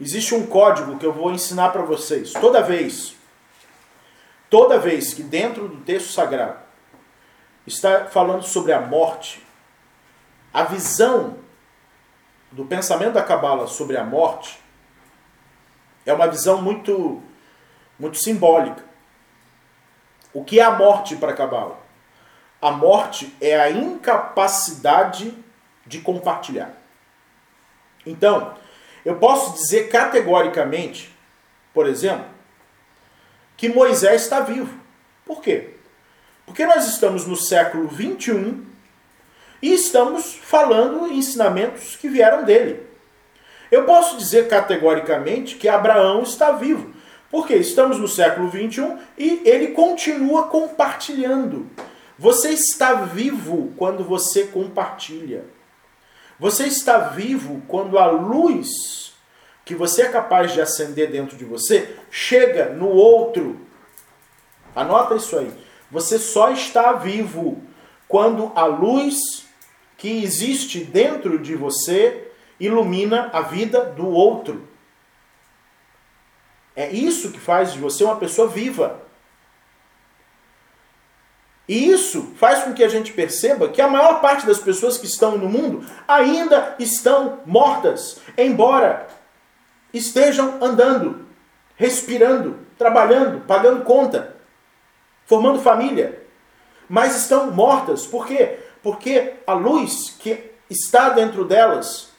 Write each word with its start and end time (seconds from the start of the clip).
existe 0.00 0.34
um 0.34 0.46
código 0.46 0.98
que 0.98 1.06
eu 1.06 1.12
vou 1.12 1.32
ensinar 1.32 1.70
para 1.70 1.82
vocês. 1.82 2.32
Toda 2.32 2.62
vez, 2.62 3.16
toda 4.50 4.78
vez 4.78 5.14
que 5.14 5.22
dentro 5.22 5.68
do 5.68 5.82
texto 5.82 6.12
sagrado 6.12 6.58
está 7.66 8.06
falando 8.06 8.42
sobre 8.42 8.72
a 8.72 8.80
morte, 8.80 9.44
a 10.52 10.64
visão 10.64 11.38
do 12.52 12.64
pensamento 12.64 13.14
da 13.14 13.22
Cabala 13.22 13.66
sobre 13.66 13.96
a 13.96 14.04
morte 14.04 14.60
é 16.04 16.12
uma 16.12 16.28
visão 16.28 16.62
muito, 16.62 17.22
muito 17.98 18.16
simbólica. 18.16 18.84
O 20.32 20.44
que 20.44 20.60
é 20.60 20.62
a 20.62 20.70
morte 20.70 21.16
para 21.16 21.32
a 21.32 21.36
Cabala? 21.36 21.78
A 22.62 22.70
morte 22.70 23.34
é 23.40 23.58
a 23.58 23.70
incapacidade 23.70 25.36
de 25.84 26.00
compartilhar. 26.00 26.72
Então, 28.04 28.54
eu 29.06 29.14
posso 29.14 29.54
dizer 29.54 29.88
categoricamente, 29.88 31.16
por 31.72 31.88
exemplo, 31.88 32.26
que 33.56 33.68
Moisés 33.68 34.22
está 34.22 34.40
vivo. 34.40 34.76
Por 35.24 35.40
quê? 35.40 35.74
Porque 36.44 36.66
nós 36.66 36.88
estamos 36.88 37.24
no 37.24 37.36
século 37.36 37.86
21 37.86 38.66
e 39.62 39.72
estamos 39.72 40.34
falando 40.34 41.06
ensinamentos 41.06 41.94
que 41.94 42.08
vieram 42.08 42.42
dele. 42.42 42.84
Eu 43.70 43.84
posso 43.84 44.16
dizer 44.16 44.48
categoricamente 44.48 45.54
que 45.54 45.68
Abraão 45.68 46.24
está 46.24 46.50
vivo, 46.50 46.92
porque 47.30 47.54
estamos 47.54 48.00
no 48.00 48.08
século 48.08 48.48
21 48.48 48.98
e 49.16 49.40
ele 49.44 49.68
continua 49.68 50.48
compartilhando. 50.48 51.70
Você 52.18 52.48
está 52.48 52.94
vivo 52.94 53.72
quando 53.76 54.02
você 54.02 54.48
compartilha. 54.48 55.44
Você 56.40 56.66
está 56.66 56.98
vivo 56.98 57.62
quando 57.68 57.98
a 57.98 58.06
luz 58.06 59.05
que 59.66 59.74
você 59.74 60.02
é 60.02 60.08
capaz 60.08 60.52
de 60.52 60.60
acender 60.60 61.10
dentro 61.10 61.36
de 61.36 61.44
você 61.44 61.96
chega 62.08 62.70
no 62.70 62.88
outro. 62.88 63.60
Anota 64.76 65.16
isso 65.16 65.36
aí. 65.36 65.52
Você 65.90 66.20
só 66.20 66.52
está 66.52 66.92
vivo 66.92 67.60
quando 68.06 68.52
a 68.54 68.64
luz 68.64 69.44
que 69.98 70.22
existe 70.22 70.84
dentro 70.84 71.40
de 71.40 71.56
você 71.56 72.30
ilumina 72.60 73.28
a 73.32 73.40
vida 73.40 73.84
do 73.86 74.06
outro. 74.06 74.68
É 76.76 76.88
isso 76.88 77.32
que 77.32 77.40
faz 77.40 77.72
de 77.72 77.80
você 77.80 78.04
uma 78.04 78.16
pessoa 78.16 78.46
viva. 78.46 79.02
E 81.68 81.90
isso 81.90 82.34
faz 82.36 82.62
com 82.62 82.72
que 82.72 82.84
a 82.84 82.88
gente 82.88 83.12
perceba 83.12 83.68
que 83.68 83.82
a 83.82 83.88
maior 83.88 84.20
parte 84.20 84.46
das 84.46 84.60
pessoas 84.60 84.96
que 84.96 85.06
estão 85.06 85.36
no 85.36 85.48
mundo 85.48 85.84
ainda 86.06 86.76
estão 86.78 87.40
mortas, 87.44 88.20
embora 88.38 89.08
estejam 89.92 90.62
andando, 90.62 91.26
respirando, 91.76 92.58
trabalhando, 92.78 93.44
pagando 93.46 93.84
conta, 93.84 94.36
formando 95.24 95.60
família. 95.60 96.24
Mas 96.88 97.16
estão 97.16 97.50
mortas. 97.50 98.06
Por 98.06 98.26
quê? 98.26 98.60
Porque 98.82 99.34
a 99.46 99.54
luz 99.54 100.16
que 100.18 100.52
está 100.70 101.10
dentro 101.10 101.44
delas 101.44 102.10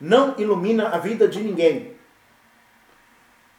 não 0.00 0.34
ilumina 0.38 0.88
a 0.88 0.98
vida 0.98 1.26
de 1.26 1.40
ninguém. 1.40 1.96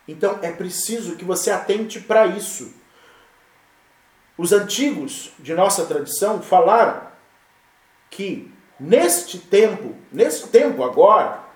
Então 0.08 0.40
é 0.42 0.52
preciso 0.52 1.16
que 1.16 1.26
você 1.26 1.52
atente 1.52 2.00
para 2.00 2.28
isso. 2.28 2.74
Os 4.38 4.54
antigos 4.54 5.32
de 5.40 5.54
nossa 5.54 5.86
tradição 5.86 6.42
falaram 6.42 7.08
que 8.10 8.54
neste 8.80 9.40
tempo, 9.40 9.96
neste 10.12 10.48
tempo 10.50 10.84
agora, 10.84 11.47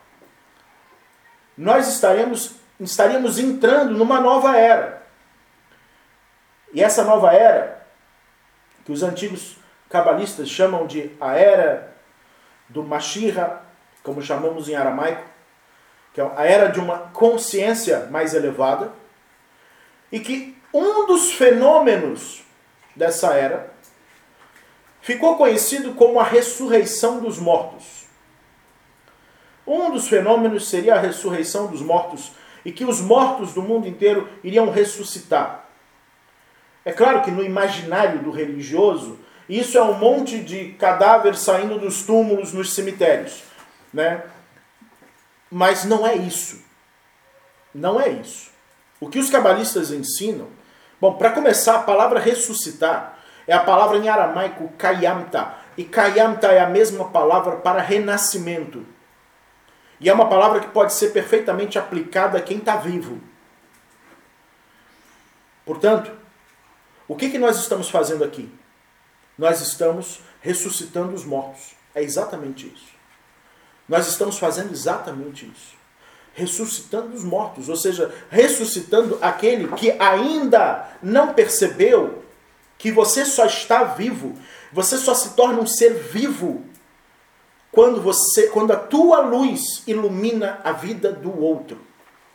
nós 1.57 1.87
estaremos, 1.87 2.55
estaríamos 2.79 3.39
entrando 3.39 3.97
numa 3.97 4.19
nova 4.19 4.57
era. 4.57 5.01
E 6.73 6.81
essa 6.81 7.03
nova 7.03 7.33
era, 7.33 7.85
que 8.85 8.91
os 8.91 9.03
antigos 9.03 9.57
cabalistas 9.89 10.49
chamam 10.49 10.87
de 10.87 11.11
a 11.19 11.35
era 11.35 11.93
do 12.69 12.83
Mashira, 12.83 13.61
como 14.01 14.21
chamamos 14.21 14.69
em 14.69 14.75
aramaico, 14.75 15.23
que 16.13 16.21
é 16.21 16.31
a 16.35 16.45
era 16.45 16.67
de 16.67 16.79
uma 16.79 16.97
consciência 17.13 18.07
mais 18.09 18.33
elevada, 18.33 18.91
e 20.11 20.19
que 20.19 20.57
um 20.73 21.05
dos 21.05 21.33
fenômenos 21.33 22.43
dessa 22.95 23.33
era, 23.33 23.71
ficou 25.01 25.37
conhecido 25.37 25.93
como 25.93 26.19
a 26.19 26.23
ressurreição 26.23 27.19
dos 27.19 27.39
mortos. 27.39 28.00
Um 29.65 29.91
dos 29.91 30.07
fenômenos 30.07 30.69
seria 30.69 30.95
a 30.95 30.99
ressurreição 30.99 31.67
dos 31.67 31.81
mortos 31.81 32.31
e 32.65 32.71
que 32.71 32.85
os 32.85 33.01
mortos 33.01 33.53
do 33.53 33.61
mundo 33.61 33.87
inteiro 33.87 34.27
iriam 34.43 34.69
ressuscitar. 34.69 35.65
É 36.83 36.91
claro 36.91 37.21
que 37.21 37.31
no 37.31 37.43
imaginário 37.43 38.19
do 38.19 38.31
religioso, 38.31 39.19
isso 39.47 39.77
é 39.77 39.83
um 39.83 39.93
monte 39.93 40.39
de 40.39 40.73
cadáveres 40.73 41.39
saindo 41.39 41.77
dos 41.77 42.03
túmulos 42.03 42.53
nos 42.53 42.73
cemitérios, 42.73 43.43
né? 43.93 44.23
Mas 45.49 45.85
não 45.85 46.05
é 46.07 46.15
isso. 46.15 46.63
Não 47.73 47.99
é 47.99 48.09
isso. 48.09 48.49
O 48.99 49.09
que 49.09 49.19
os 49.19 49.29
cabalistas 49.29 49.91
ensinam 49.91 50.47
Bom, 51.01 51.15
para 51.15 51.31
começar, 51.31 51.77
a 51.77 51.79
palavra 51.79 52.19
ressuscitar 52.19 53.17
é 53.47 53.53
a 53.53 53.59
palavra 53.59 53.97
em 53.97 54.07
aramaico 54.07 54.71
kayamta. 54.77 55.55
E 55.75 55.83
kayamta 55.83 56.49
é 56.49 56.59
a 56.59 56.69
mesma 56.69 57.05
palavra 57.05 57.55
para 57.55 57.81
renascimento. 57.81 58.85
E 60.01 60.09
é 60.09 60.13
uma 60.13 60.27
palavra 60.27 60.59
que 60.59 60.67
pode 60.69 60.93
ser 60.93 61.11
perfeitamente 61.11 61.79
aplicada 61.79 62.37
a 62.37 62.41
quem 62.41 62.57
está 62.57 62.75
vivo. 62.75 63.21
Portanto, 65.65 66.11
o 67.07 67.15
que, 67.15 67.29
que 67.29 67.37
nós 67.37 67.57
estamos 67.57 67.89
fazendo 67.89 68.23
aqui? 68.23 68.51
Nós 69.37 69.61
estamos 69.61 70.21
ressuscitando 70.41 71.13
os 71.13 71.23
mortos. 71.23 71.75
É 71.95 72.01
exatamente 72.01 72.67
isso. 72.67 72.91
Nós 73.87 74.07
estamos 74.07 74.39
fazendo 74.39 74.71
exatamente 74.71 75.45
isso 75.45 75.79
ressuscitando 76.33 77.13
os 77.13 77.23
mortos, 77.23 77.67
ou 77.69 77.75
seja, 77.75 78.13
ressuscitando 78.29 79.17
aquele 79.21 79.67
que 79.69 79.91
ainda 79.99 80.87
não 81.01 81.33
percebeu 81.33 82.23
que 82.77 82.91
você 82.91 83.25
só 83.25 83.45
está 83.45 83.83
vivo, 83.83 84.37
você 84.71 84.97
só 84.97 85.13
se 85.13 85.31
torna 85.31 85.59
um 85.59 85.67
ser 85.67 85.93
vivo 85.93 86.65
quando 87.71 88.01
você, 88.01 88.47
quando 88.47 88.71
a 88.71 88.75
tua 88.75 89.21
luz 89.21 89.83
ilumina 89.87 90.59
a 90.63 90.71
vida 90.71 91.11
do 91.11 91.41
outro. 91.41 91.77